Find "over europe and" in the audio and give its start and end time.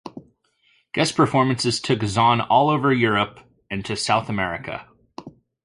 2.71-3.85